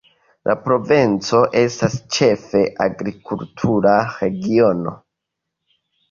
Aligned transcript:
La 0.49 0.53
provinco 0.67 1.41
estas 1.63 1.97
ĉefe 2.15 2.61
agrikultura 2.85 3.93
regiono. 4.13 4.95